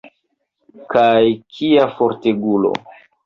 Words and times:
Kaj 0.93 1.27
kia 1.57 1.85
fortegulo! 1.99 2.73